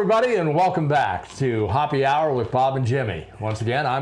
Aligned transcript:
everybody, 0.00 0.36
and 0.36 0.54
welcome 0.54 0.86
back 0.86 1.28
to 1.34 1.66
Happy 1.66 2.04
Hour 2.04 2.32
with 2.32 2.52
Bob 2.52 2.76
and 2.76 2.86
Jimmy. 2.86 3.26
Once 3.40 3.62
again, 3.62 3.84
I'm 3.84 4.00